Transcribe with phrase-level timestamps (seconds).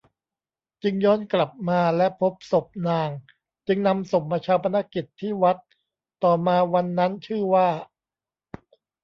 [0.83, 3.09] จึงย้อนกลับมาและพบศพนาง
[3.67, 5.57] จึงนำศพมาฌาปนกิจที่วัด
[6.23, 7.69] ต่อมาวันนั้นชื่อว่า